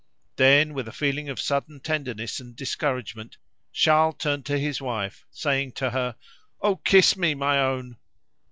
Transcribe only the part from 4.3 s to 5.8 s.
to his wife saying